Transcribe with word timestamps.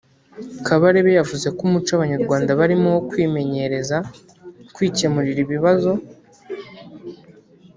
Kabarebe 0.65 1.11
yavuze 1.19 1.47
ko 1.55 1.61
umuco 1.67 1.91
Abanyarwanda 1.93 2.57
barimo 2.59 2.87
wo 2.95 3.01
kwimenyereza 3.09 3.97
kwikemurira 4.75 5.39
ibibazo 5.45 5.91